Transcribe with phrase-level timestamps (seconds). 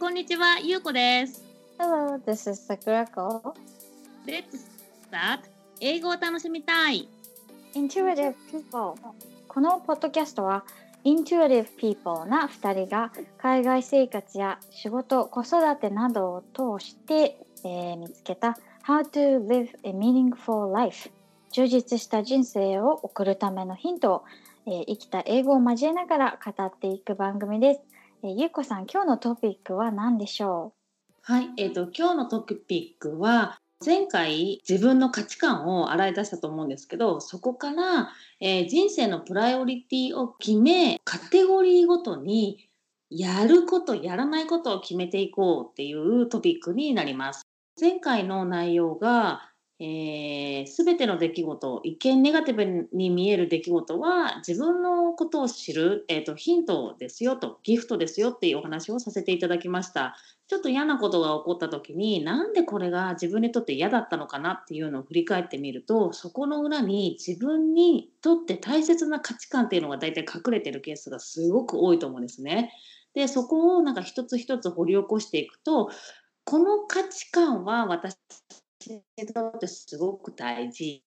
[0.00, 1.44] こんにちは、ゆうこです。
[1.78, 3.52] Hello, this is Sakurako.
[4.26, 4.44] Let's
[5.10, 5.40] start
[5.78, 7.06] 英語を楽しみたい。
[7.74, 8.94] Intuitive People
[9.46, 10.64] このポッドキャストは
[11.04, 18.56] Intuitive People な2人が海外生活や仕事、子育てなどを通して、えー見つけた
[18.86, 21.10] How to live a meaningful life
[21.52, 24.24] 充実した人生を送るためのヒントを、
[24.64, 27.89] えー生きた英語を交えながら語っていく番組です。
[28.22, 30.74] えゆうこさん、今日のトピックは何でしょ
[31.26, 31.32] う？
[31.32, 38.10] はい、えっ、と今日のトピックは前回自分の価値観を洗い出したと思うんですけど、そこから、
[38.40, 42.68] えー人生のプライオリティを決め、カテゴリーごとに
[43.08, 47.46] やることやらないことを決めていこうっていうトピックになります。
[47.80, 49.49] 前回の内容が
[49.80, 60.16] すべ、全ての出来事一見ネガティブに見える出来事は自分のことを知る、えー、とヒントですよとギフトですよっていうお話をさせていただきました。
[60.48, 72.72] ちょっと嫌なことが起こった時になんでこれが自分にとって嫌だったのかなっていうのを振り返ってみるとそこの裏に自分にとって大切な価値観っていうのが大体隠れてるケースがすごく多いと思うんですね。
[73.14, 75.90] でそこをなんか一つ一つ掘り起こしていくと
[76.44, 78.16] この価値観は私
[78.80, 81.04] ってすごく大事。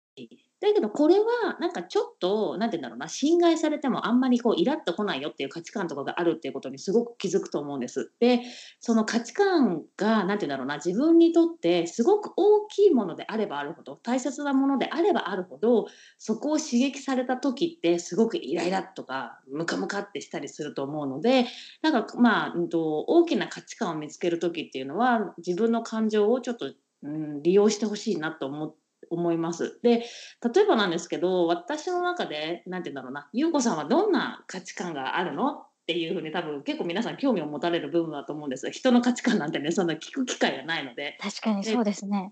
[0.61, 8.11] だけどこれはなんかちょっと何て言うんだろうな侵害されてもあんまりこうイラッとこないよっていう価値観とかがあるっていうことにすごく気づくと思うんです。
[8.19, 8.41] で
[8.81, 15.85] その価値観が何て言うんだろうな自分にとってすごく大きいものであればあるほど大切なものであればあるほど
[16.17, 21.45] そこを刺激された時ってすごくイライラとかムカムカってしたりすると思うので
[21.81, 28.79] なんかまあ、うん、と大きな価値観を見つける時っていうのは自分の感情をちょっと、うん、利用してほしいなと思って。
[29.11, 30.05] 思いますで
[30.53, 35.51] 例えばなんですけど私の中で何て言うんだろうな優子さんはどんな価値観があるの？
[35.51, 41.17] っていうふうに多分結構皆さん興味を持たれる部分だと思うんです人の価値観なんてねそんな聞く機会がないので。
[41.19, 42.31] 確かにそうですね。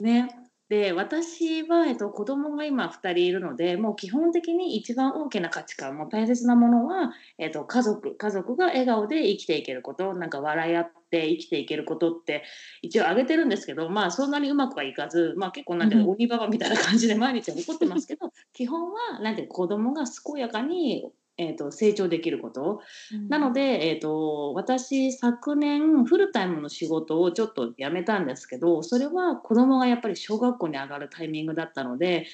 [0.00, 0.28] ね
[0.70, 12.44] で私は、えっと、子供が今2人いるのでもう基本的に一番大きな価値観も大切なものは、えっと、家族家族が笑顔で生きていけることなんか笑い合って生きていけることって
[12.82, 16.12] 一応挙げてるんですけどまあそんなにうまくはいかず、まあ、結構なんていうの、うん。
[16.14, 22.80] 鬼ババみたいな感じで毎日怒ってますけど 基本はなんていうの子供が健やかに、えっと、成長できること。
[23.28, 32.26] なので、えー、と私昨年フルタイムの仕事をちょっと辞めたんですけどそれは子供がやっぱり小学校に上がるタイミングだったので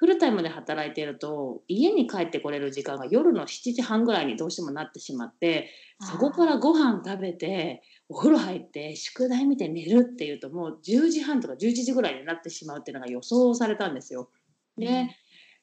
[0.00, 5.68] フルタイムで働いていると家に帰ってこれる時間が夜の7時半ぐらいにどうしてもなってしまって
[6.00, 14.28] そこからご飯食べてお風呂入って宿題見て寝るっていうともう10時半とか11時ぐらいになってしまうっていうのが予想されたんですよ。
[14.76, 15.08] で、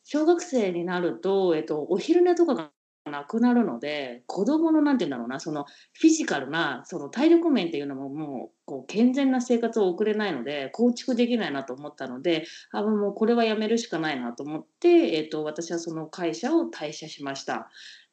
[0.05, 2.71] 小学生になると、えっと、お昼寝とかが
[3.11, 17.69] なくなるので子供のなんて言うんだろうなそのフィジカルなその体力面っていうのももうこう健全な生活を送れないので構築できないなと思ったのであもうこれはやめるしかないなと思って、えっと、私はその会社を退社しました。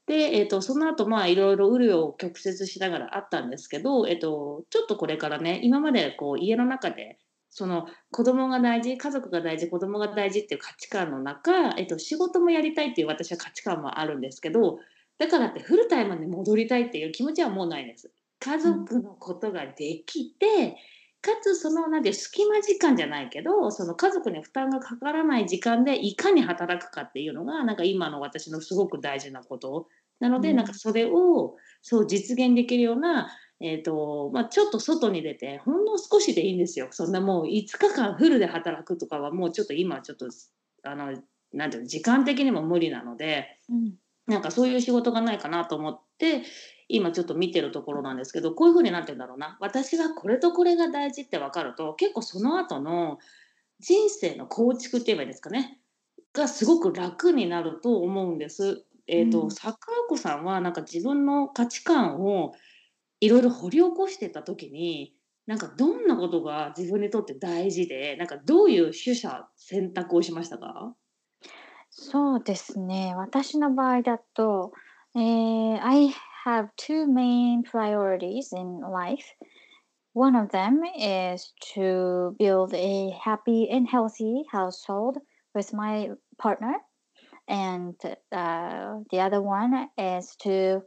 [0.06, 7.18] で、えっと、その後まあいろいろ紆余曲折しながらあったんですけど、えっと、ちょっとこれからね今までこう家の中で
[7.50, 14.78] その子供が大事家族が大事子供が大事っていう価値観の中、えっと、仕事もやりたいっていう私は価値観もあるんですけど
[15.18, 18.10] だからってフルタイムに戻りたいっていう気持ちはもうないです。
[18.40, 20.76] 家族のことができて、
[21.24, 29.88] かつそのなんていう隙間時間じゃないけどその家族に負担がかからない時間でいかに働くかっていうのがなんか今の私のすごく大事なこと
[30.20, 33.30] なので、うんなんかそれをそう実現できるような
[33.60, 36.88] えーとまあ、ちょっと外に出てほんの少しでいいんですよ。
[36.90, 37.48] そんなもう5
[37.78, 40.26] 日間フルで働くとかはもうちょっと今はちょっと
[40.82, 41.16] あの
[41.52, 43.94] なんていうの時間的にも無理なのでうん
[44.26, 46.42] なんかそういう仕事がないかなと思って
[46.94, 53.18] 今ちょっと見てるところなんですけどこういうふうになってるんだろうな私はこれとこれが大事って分かると結構その後の
[53.80, 55.80] 人生の構築って言えばいいですかね
[56.32, 58.84] がすごく楽になると思うんです。
[59.06, 59.76] えーとうん桜
[60.08, 62.52] 子さんはなんか自分の価値観を
[63.20, 65.14] いろいろ掘り起こしてた時に
[65.46, 70.94] なんかどんなことが自分にとって大事でなんかどういう取捨選択をしましたか？
[71.90, 73.14] そうですね。
[73.16, 74.72] 私の場合だと、
[75.14, 75.80] えー
[76.44, 79.32] have two main priorities in life.
[80.12, 85.18] One of them is to build a happy and healthy household
[85.54, 86.74] with my partner.
[87.48, 87.94] And
[88.30, 90.82] uh, the other one is to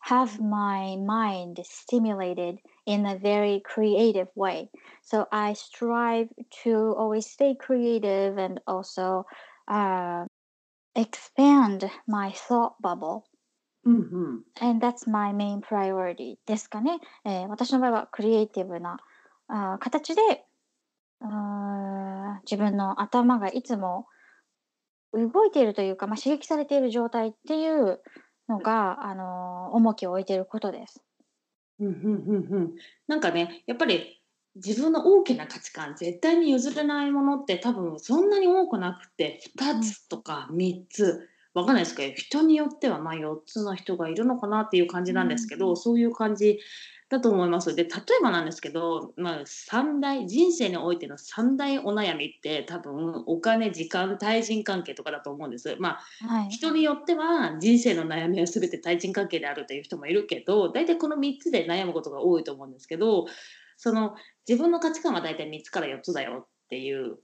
[0.00, 4.70] have my mind stimulated in a very creative way.
[5.02, 6.28] So I strive
[6.64, 9.24] to always stay creative and also
[9.68, 10.26] uh,
[10.94, 13.26] expand my thought bubble
[13.86, 13.98] うんう
[14.38, 14.42] ん。
[14.60, 16.98] And that's my main priority ですかね。
[17.24, 18.98] えー私の場合はクリエイティブな
[19.48, 20.44] あー形で
[21.20, 24.06] あー自分の頭がいつも
[25.12, 28.00] 動いているというか、まあ、刺激されている状態っていう
[28.48, 31.02] のが、あのー重きを置いていることです。
[31.78, 32.74] うんうんうんうん。
[33.06, 34.22] なんかね、やっぱり
[34.54, 46.58] 自分の大きな価値観、絶対に譲れないものって多分そんなに多くなくて、2つとか3つ、わかんないですけど、人によってはまあ4つの人がいるのかなっていう感じなんですけど、そういう感じ
[47.08, 47.74] だと思います。
[47.74, 55.76] で、例えばなんですけど、まあ、三大、人生においての三大お悩みって多分お金、時間、対人関係とかだと思うんです。
[55.78, 56.50] まあはい。
[56.50, 63.24] 人によっては人生の悩みは全て対人関係であるという人もいるけど大体この3つで悩むことが多いと思うんですけど
[63.78, 64.14] その
[64.46, 67.18] 自分の価値観は大体3つから4つだよっていう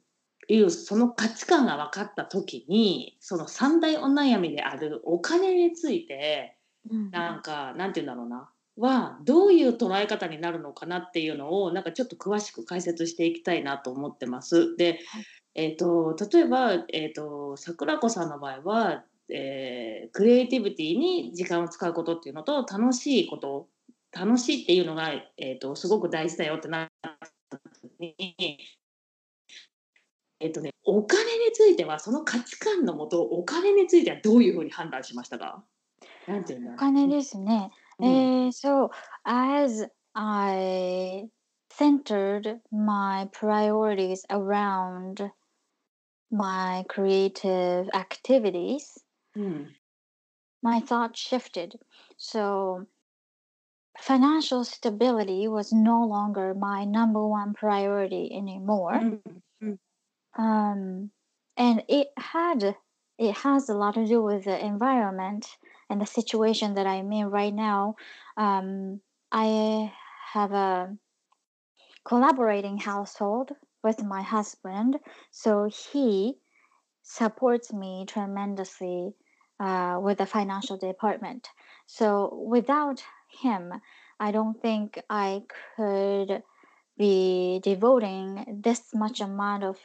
[0.49, 6.57] いうその価値観が分かった時にその三大お悩みであるお金について
[6.91, 14.77] うんなんかなんて言うんだろうなはどういう捉え方になるのかなっていうのをなんかちょっと詳しく解説していきたいなと思ってます。
[14.77, 15.25] で、はい
[15.55, 23.69] えー、と例えば、えー、と桜子さんの場合は、えークリエイティビティに時間を使うことっていうのと楽しいこと
[24.11, 26.89] 楽しいっていうのが、えー、とすごく大事だよってなっ
[27.51, 28.59] た時に。
[30.43, 35.65] えっとね、お金についてはその価値観のもとお金についてはどういうふうに判断しましたか
[36.27, 37.71] なんていうんだお金ですね。
[38.01, 38.91] うんえー so,
[39.25, 41.29] as I
[41.71, 45.31] centered my priorities around
[46.33, 49.01] my creative activities,
[49.37, 49.77] うん、
[50.61, 51.79] my thought shifted.
[52.17, 52.87] So,
[54.01, 58.99] financial stability was no longer my number one priority anymore.
[59.01, 59.23] うん、
[60.37, 61.11] Um,
[61.57, 62.77] and it had
[63.19, 65.47] it has a lot to do with the environment
[65.91, 67.97] and the situation that I'm in right now.
[68.37, 69.01] Um,
[69.31, 69.93] I
[70.33, 70.97] have a
[72.05, 73.53] collaborating household
[73.83, 74.99] with my husband,
[75.31, 76.39] so he
[77.03, 79.15] supports me tremendously
[79.61, 81.49] uh, with the financial department.
[81.87, 83.05] So without
[83.43, 83.73] him,
[84.19, 85.43] I don't think I
[85.77, 86.43] could
[86.97, 89.79] be devoting this much amount of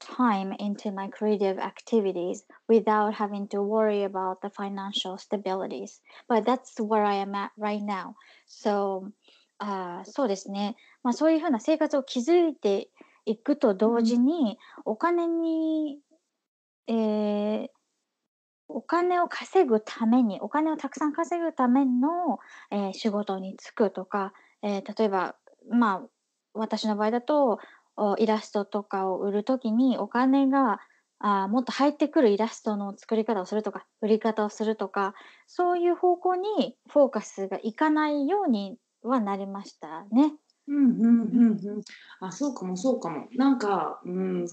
[0.00, 6.00] time into my creative activities without having to worry about the financial stabilities.
[6.28, 8.14] But that's where I am at right now.
[8.46, 9.10] So,
[9.58, 10.76] あーそうですね。
[11.02, 12.90] まあそういうふうな生活を築いて
[13.26, 15.98] いくと同時に、お金に、
[16.86, 17.68] えー
[18.70, 22.38] お金を稼ぐために、お金をたくさん稼ぐための、
[22.70, 25.36] えー仕事に就くとか、えー例えば、
[25.70, 26.08] まあ、
[26.54, 27.58] 私の場合だと、
[28.18, 30.80] イラストとかを売るときにお金が
[31.20, 35.14] あもっと入ってくるイラストの作り方をするとか売り方をするとか
[35.46, 40.34] そういう方向にフォーカスがいかないようにはなりましたね。
[40.68, 41.82] うんうんうんうん。
[42.20, 43.26] あ、そうかもそうかも。
[43.32, 44.46] なんか、うん、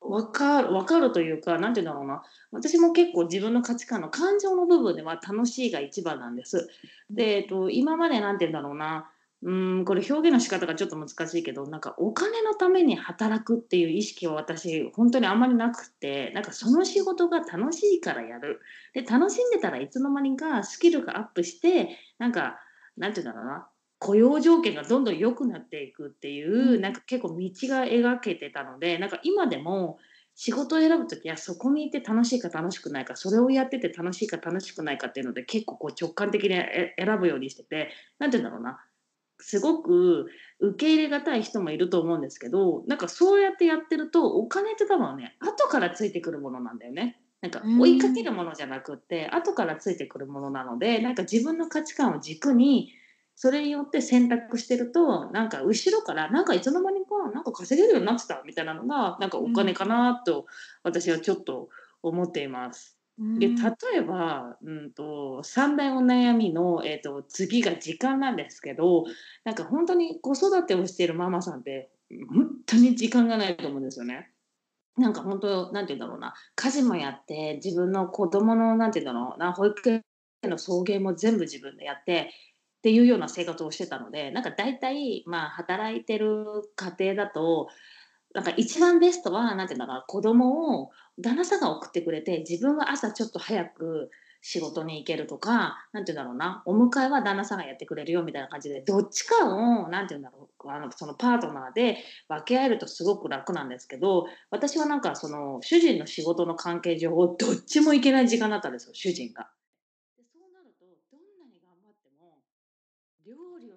[0.00, 2.22] わかる、わかるというか、なんて言うんだろうな。
[2.50, 6.68] 私も結構自分の価値観の感情の部分では楽しいが一番なんです。
[7.08, 9.10] で、えっと、今までなんて言うんだろうな。
[9.42, 18.60] うん、これ表現の仕方がちょっと難しいけど、なんかお金のために働くっていう意識は私、本当にあんまりなくて、なんかその仕事が楽しいからやる。
[18.92, 22.60] で、楽しんでたらいつの間にかスキルがアップして、なんか、
[22.98, 23.68] なんて言うんだろうな。
[23.98, 29.98] 雇用条件がどんどん良くなっていくっていう、うんなんか結構道が描けてたのでなんか今でも
[30.34, 38.80] 仕事を選ぶ時はそこにいて楽しいか楽しくないかそれをやってて楽しいか楽しくないかっていうので結構こう直感的にえ選ぶようにしててなんて言うんだろうな
[39.42, 40.26] すごく
[40.60, 47.20] 受け入れがたい人もいると思うんですけどなんかそうやってやってるとお金って多分ね後からついてくるものなんだよね。
[47.40, 52.92] なんか追いかけるものじゃなくって後からついてくるものなのでなんか自分の価値観を軸に
[53.34, 60.44] それによって選択してるとなんか後ろからなんかいつの間にかなんか稼げるようになってたみたいなのがなんかお金かなと
[60.82, 61.70] 私はちょっと
[62.02, 62.99] 思っています。
[63.38, 63.54] で例
[63.98, 69.04] えば、うん、と三大お悩みの、えー、と次が時間なんですけど
[69.44, 71.90] なんか本当に子育てをしているママさんって
[72.32, 74.30] 本当に時間がないと思うんですよね。
[74.96, 80.02] なんか本当なんて言うんだろうな家事もやって自分の子供のなんて言うんだろうな保育園
[80.44, 82.30] の送迎も全部自分でやって
[82.78, 87.68] っていうような生活をしてたのでなんか大体まあ働いてる家庭だと
[88.34, 94.10] なんか一番ベストはなんて言うんだろう子供を旦那さんが送ってくれて自分は朝ちょっと早く
[94.42, 109.50] 仕事に行けるとかなんて言うんだろうなお迎えは旦那さんがやってくれるよみたいな感じでどっちかをなんて言うんだろうあのそのパートナーで分け合えるとすごく楽なんですけど私はなんかその主人の仕事の関係上どっちも行けない時間だったんですよ主人が。
[110.16, 111.20] でそうなるとど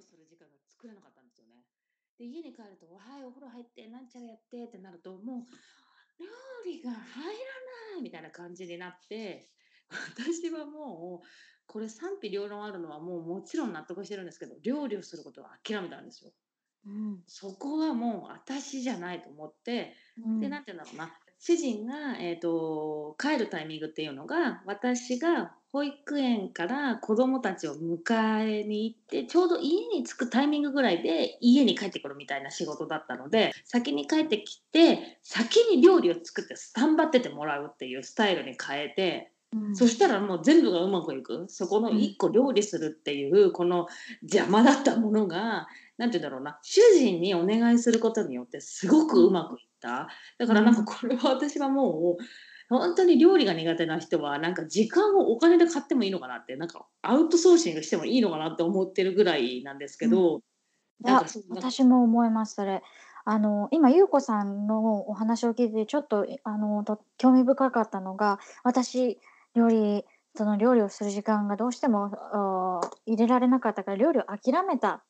[0.01, 1.63] する時間が作れなかったんですよね。
[2.23, 5.45] で家に帰ると「はいお風呂入ってなんちゃらやって」ってなるとも
[6.19, 6.29] う料
[6.65, 7.31] 理が入ら
[7.95, 9.49] ないみたいな感じになって
[9.89, 11.27] 私はもう
[11.67, 16.31] これ賛否両論あるのはもうもちろん納得してるんですけど料理をすることは諦めたんですよ。
[16.85, 17.23] うん。
[17.27, 20.39] そこはもう私じゃないと思ってうん。
[20.39, 21.17] でなんて言うんだろうな。
[21.39, 39.31] 主人が、えー、と帰るタイミングっていうのが私が保育園から子供たちを迎えに行ってちょうど家に着くタイミングぐらいで家に帰ってくるみたいな仕事だったので先に帰ってきて先に料理を作ってスタンバっててもらうっていうスタイルに変えて。
[39.51, 39.75] うん。
[39.75, 41.45] そしたらもう全部がうまくいく。
[41.47, 43.87] そこの1個料理するっていうこの
[44.21, 46.59] 邪魔だったものが何て言うんだろうな。
[46.63, 50.07] 主人にお願いすることによってすごくうまくいった。
[50.37, 52.23] だからなんかこれは私はもう
[52.79, 60.43] 本当に料理が苦手な人はなんか時間をお金で買ってもいいのかなってなんかアウトソーシングしてもいいのかなって思ってるぐらいなんですけど、う
[61.01, 62.81] なんか私も思いますそれ。
[63.25, 69.17] あの今優子さんのお話を聞いてちょっとあのと興味深かったのが私
[69.55, 70.03] 料理
[70.35, 75.03] その料理をする時間がどうしても入れられなかったから料理を諦めたっ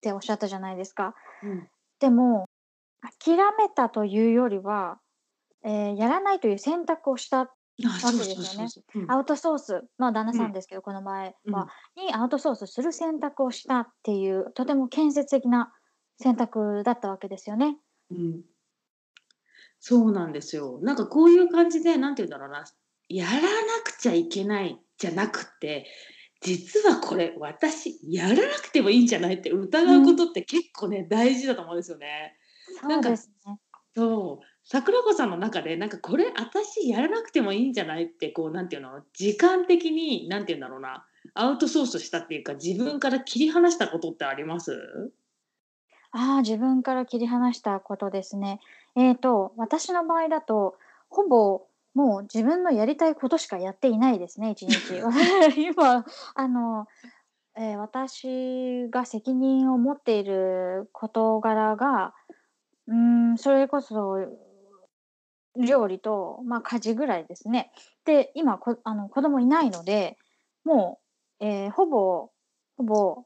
[0.00, 1.14] ておっしゃったじゃないですか。
[1.44, 1.68] うん。
[2.00, 2.48] でも
[3.00, 4.98] 諦めたというよりは、
[5.68, 7.46] えーやらないという選択をしたわ
[7.78, 9.06] けですよね。
[9.08, 15.72] アウトソースまあ旦那さんですけど、この前は、にアウトソースする選択をしたっていうとても建設的な
[16.18, 17.76] 選択だったわけですよね。
[18.10, 18.40] うん、
[19.78, 20.78] そうなんですよ。
[20.82, 22.64] なんかこういう感じで、なんて言うんだろうな、
[23.10, 23.38] やらな
[23.84, 25.86] くちゃいけないじゃなくて、
[26.40, 32.38] 実はこれ私やらなくてもいいんじゃないって疑うことって結構ね、大事だと思うんですよね。
[32.80, 33.58] そうですね。
[33.94, 38.04] そう桜子さんの中でなんかこれ私やらなくてもいいんじゃない？
[38.04, 39.00] ってこうなんていうの？
[39.14, 45.10] 時間的になんていうんだろうなアウトソースしたっていうか自分から切り離したことってあります？
[46.12, 48.60] ああ、自分から切り離したことですね。
[48.96, 50.76] えーと、私の場合だと、
[51.08, 54.74] ほぼもう自分のやりたいことしかやっていないですね、一日。
[55.60, 56.86] 今、あの、
[57.56, 62.14] えー私が責任を持っている事柄が、
[62.86, 62.96] うー
[63.34, 64.16] ん、それこそ
[65.58, 67.72] 料理と、まあ、家事ぐらいですね。
[68.04, 70.16] で、今こあの子供いないので、
[70.64, 71.00] も
[71.40, 72.30] う、えーほぼ、
[72.76, 73.24] ほぼ、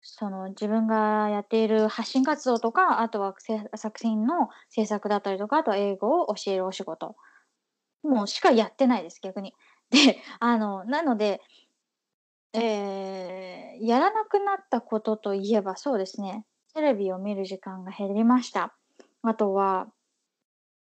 [0.00, 3.34] その自分がやっている発信活動とか、あとは
[3.76, 7.16] 作品の制作だったりとか、あとは英語を教えるお仕事、
[8.02, 9.54] もうしかやってないです、逆に。
[9.90, 11.40] で、あの、なので、
[12.54, 18.74] えーやらなくなったことといえばそうですね、テレビを見る時間が減りました。
[19.22, 19.88] あとは、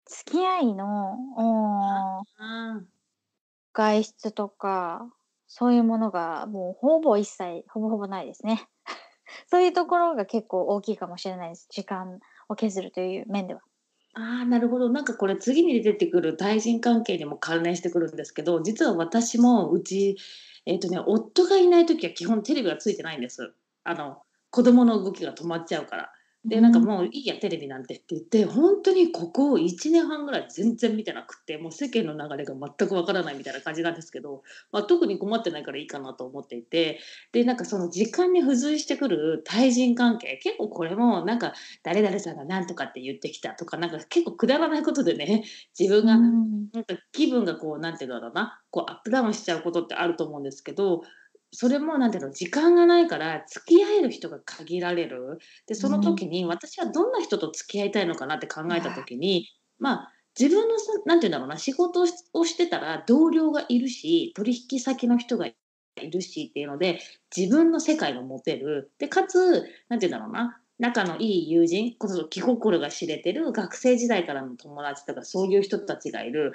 [0.05, 2.81] 付き合いの、おーあ
[3.73, 5.11] 外出とか、
[5.47, 8.67] そういうものがもうほぼ一切、ほぼほぼないですね。
[9.47, 11.67] そういうところが結構大きいかもしれないです。
[11.69, 13.61] 時間を削るという面では。
[14.13, 20.15] あーなるほどなんかこれ次に出てくる対人関係にも関連してくるんですけど実は私もうち、
[20.65, 24.21] えっとね、夫がいない時は基本テレビがついてないんですあの
[24.51, 26.14] 子供の動きが止まっちゃうから。
[26.47, 36.99] でなんかもういいやテレビなんてって言って本当にここ1年半ぐらい全然見てなくってもう世間の流れが全くわからないみたいな感じなんですけど、まあ、特に困ってないからいいかなと思っていて
[37.31, 45.43] でなんかその時間に付随してくる対人関係結構これもなんか誰々さんが何とかって言ってきたとかなんか結構くだらないことでね
[45.77, 46.55] 自分がうん。
[46.73, 51.03] なんか気分がこうなんていうんだろうなこうアップダウンしちゃうことってあると思うんですけど
[51.55, 55.39] それもなんていうの時間がないから付き合える人が限られる。
[55.67, 59.47] でその時に私はどんな人と付き合いたいのかなって考えた時に
[59.79, 65.55] まあ自分のさなんていうんだろうな仕事をしをしてたら同僚がいるし取引先の人がい
[66.11, 66.99] るしっていうので
[67.35, 68.91] 自分の世界が持てる。
[68.99, 76.51] でかつなんていうんだろうな仲のいい友人こそ気心が知れてる学生時代からの友達とかそういう人たちがいる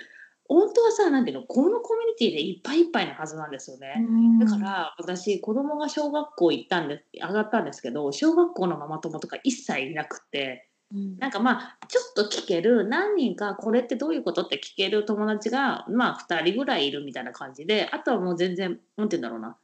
[0.51, 3.95] 本当はさなんていうのこのコミュニティでいっぱいいっぱいなはずなんですよね。
[4.41, 11.19] だから私子供が小学校行ったんで上がったんですけど小学校のママ友とか一切いなくってうん。
[11.19, 19.57] なんかまあちょっと聞ける何人かこれってどういうことって聞ける友達がまあ2人ぐらいいるみたいな感じであとはもう全然なんて言うんだろうな。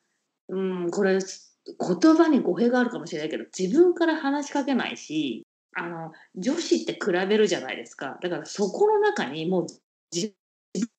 [0.51, 8.21] うんこれ言葉に語弊があるかもしれないけど自分から話しかけないしあの女子って比べるじゃないですか。
[8.23, 9.67] だからそこの中にもう
[10.15, 10.33] 自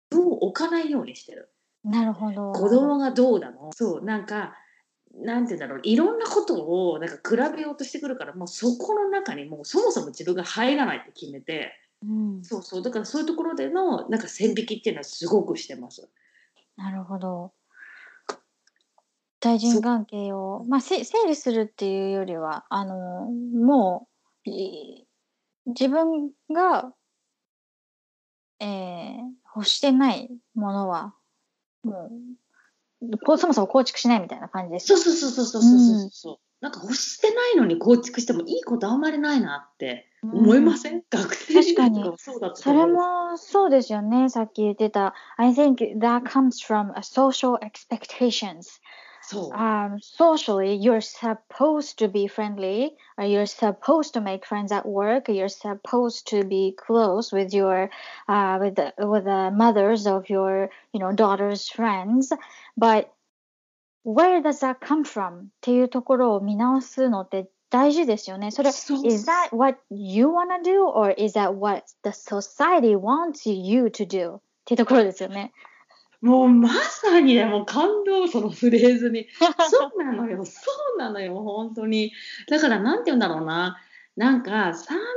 [0.09, 1.51] 分を置かないようにしてる。
[1.83, 2.51] なるほど。
[2.51, 3.71] 子供がどうなの？
[3.73, 4.55] そうなんか
[5.13, 11.71] なんて言うんだろういろんなことをなんか比べようとしてくるからもうそこの中にもうそもそも自分が入らないって決めて
[12.03, 12.05] う
[12.39, 16.07] ん、そうそうだからそういうところでのなんか線引きっていうのはすごくしてます。
[16.75, 17.53] なるほど。
[19.39, 24.07] 対人関係を、まあ、せ整理するっていうよりは、あの、も
[24.45, 25.07] う、い
[25.65, 26.93] 自分が、
[28.59, 29.17] えー
[29.57, 31.13] 欲してないものは、
[31.83, 32.09] も
[33.01, 34.87] う、そもそも構築しないみたいな感じです。
[34.87, 44.29] そうそうそうそうそうそう、うん、なんか欲してないのに構築してもいいことあんまりないなって思いません、うん、学生時代とかそうだったそれもそうですよね。
[44.29, 48.79] さっき言ってた、I think that comes from a social expectations.
[49.26, 49.50] そう。
[49.52, 55.28] Um, socially, you're supposed to be friendly, or you're supposed to make friends at work,
[55.28, 57.88] you're supposed to be close with your,
[58.28, 62.32] uh, with the, with the mothers of your, you know, daughter's friends.
[62.76, 63.12] But
[64.02, 65.32] where does that come from?
[65.32, 68.50] っていうところを見直すのって大事ですよね。
[68.50, 73.84] それ、そう is that what you want to do, or is that what the society wants you
[73.86, 74.36] to do?
[74.36, 75.52] っていうところですよね。
[76.21, 79.27] もうまさにね、もう感動、そのフレーズに。
[79.69, 80.61] そうなのよ、そ
[80.95, 82.11] うなのよ、本当に。
[82.47, 83.77] だから、なんて言うんだろうな。
[84.15, 84.73] なんか、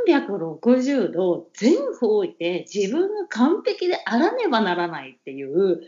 [0.07, 5.81] 360度全方位で自分が完璧であらねばならないっていう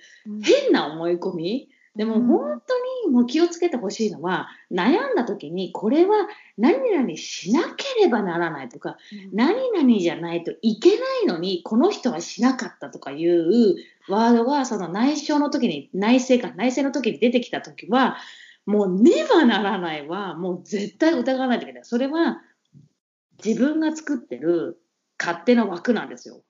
[0.42, 1.68] 変な思い込み。
[1.96, 2.26] でもうん。
[2.26, 8.96] 本当にもう気をつけてほしいのは、悩んだ時にこれは何々しなければならないとか、
[9.32, 13.76] 何々じゃないといけないのにこの人はしなかったとかいう
[14.08, 18.16] ワードがその内省の時に内政か内政の時に出てきた時は
[18.64, 21.84] もうねばならないはもう絶対疑わないといけない。
[21.84, 22.40] それは
[23.44, 24.78] 自分が作ってる
[25.18, 26.42] 勝手な枠なんですよ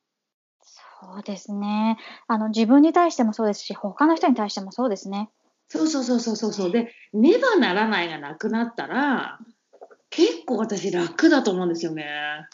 [1.02, 1.98] そうですね。
[2.28, 5.30] あの自分に対してもそうですし、他の人に対してもそうですね。
[5.68, 9.38] そうそうそうそうそうそうでねばならないがなくなったら
[10.10, 12.04] 結構私楽だと思うんですよね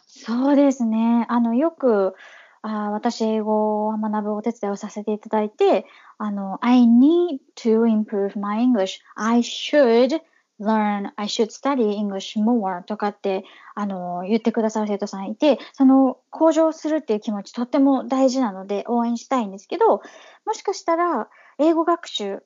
[0.06, 1.26] そうですね。
[1.28, 2.14] あのよく
[2.62, 5.84] あー私英語を学ぶお手伝いをさせていただいて、
[6.16, 9.00] あの I need to improve my English.
[9.16, 10.20] I should
[10.60, 13.44] learn, I should study English more とかって
[13.74, 20.02] あの言ってくださる生徒さんいて、その向上するっていう気持ちとっても大事なので応援したいんですけど、
[20.44, 22.42] もしかしたら英語学習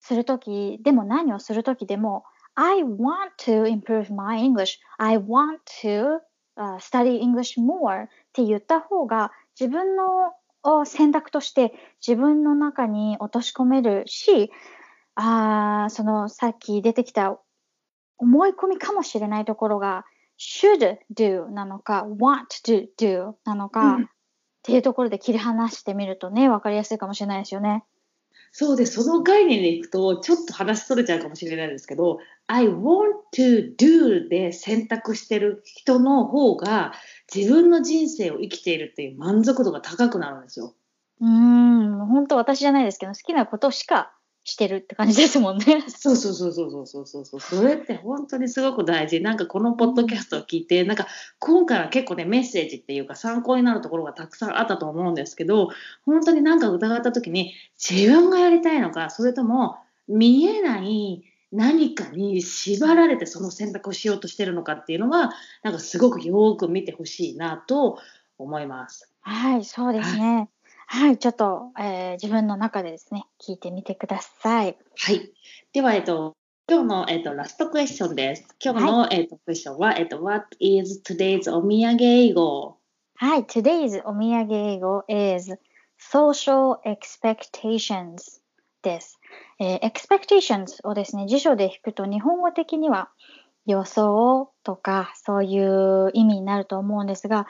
[0.00, 4.78] するときでも何をするときでも I want to improve my English.
[4.96, 6.18] I want to、
[6.56, 10.04] uh, study English more って言った方が自分の
[10.84, 11.72] 選択として
[12.06, 14.50] 自分の中に落とし込めるし、
[15.20, 17.38] あーそのさっき出てきた
[18.18, 20.04] 思い込みかもしれないところが
[20.38, 24.08] should do なのか want to do なのか、うん
[24.58, 27.84] っていうところで切り離してみるとね、わかりやすいかもしれないですよね。
[28.52, 36.92] そうで、その概念でいくと、ちょっと話それちゃうかもしれないですけど、I want to do で選択してる人の方が、
[37.34, 40.74] 自分の人生を生きているっていう満足度が高くなるんですよ。
[41.20, 44.12] うーん、本当私じゃないですけど、好きなことしか
[44.48, 45.84] してるって感じですもんね。
[45.88, 49.20] そうそうそうそうそうそうそうそれって本当にすごく大事。
[49.20, 51.06] なんかこのポッドキャストを聞いて、なんか
[51.38, 55.68] 今回は結構ね、メッセージっていうか参考になるところがたくさんあったと思うんですけど、
[56.06, 59.76] 本当になんか疑った時に自分がやりたいのか、それとも
[60.08, 67.98] 見えない何かに縛られてその選択をしようとしてるのかっていうのは、なんかすごくよく見てほしいなと
[68.38, 69.12] 思います。
[69.20, 70.36] はい、そうですね。
[70.36, 70.48] はい
[71.18, 74.76] ちょっと、えー自分の中でですね、聞いてみてください。
[74.96, 75.32] はい。
[75.72, 76.34] では、えっと、
[76.68, 78.46] 今日の、えっと、ラストクエスチョンです。
[78.62, 82.76] 今日の、えっと、クエスチョンは、えっと、What is today's お土産英語？
[83.16, 85.58] はい、today's お土産英語 is
[86.00, 88.40] social expectations
[88.82, 89.20] です。
[89.60, 93.10] えー expectations をですね、辞書で引くと日本語的には
[93.66, 97.46] 予想とかそういう意味になると思うんですが、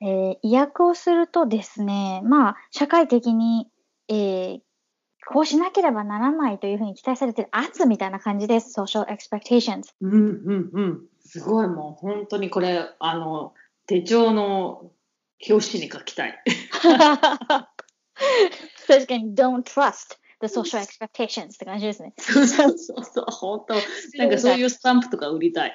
[0.00, 3.68] えー意訳をするとですね、まあ、社会的に、
[4.08, 4.60] えー
[5.30, 8.80] こうしなければならないというふうに期待されている圧みたいな感じです。
[8.80, 9.82] social expectations。
[10.00, 11.00] うんうんうん。
[11.20, 13.52] すごい、もう本当にこれ、あの、
[13.86, 14.90] 手帳の
[15.46, 16.42] 表紙に書きたい。
[18.86, 22.14] 確かに don't trust the social expectations って感じですね。
[22.18, 23.74] そうそうそう本当。
[24.18, 25.74] なんかそういうスタンプとか売りたい。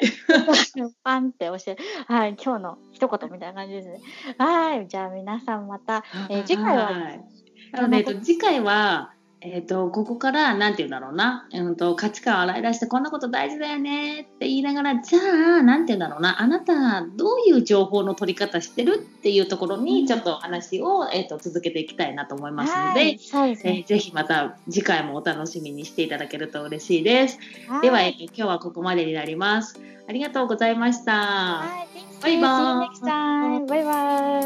[1.03, 3.99] パンって押して、はい、今日の一言みたいな感じですね。
[4.37, 9.13] はい、じゃあ皆さんまた、えー次回ははいなので、えっと、次回は、
[9.45, 15.19] えっと、ここから、なんて言うんだろうな、うんと、価値観を洗い出して、こんなこと大事だよねって言いながら、じゃ
[15.59, 18.95] あ、なんて言うんだろうな、あなた、どういう情報の取り方してる？
[18.95, 23.77] っていうところに、ちょっと話を、えっと、続けていきたいなと思いますので、はい、そうですね。
[23.79, 27.37] えーぜひまた次回もお楽しみにしていただけると嬉しいです。
[27.67, 29.79] はいでは、えっと今日はここまでになります。
[30.07, 31.13] ありがとうございました。
[31.13, 31.85] は
[32.21, 34.39] い、バイバーイ.バイバ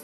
[0.00, 0.03] イ。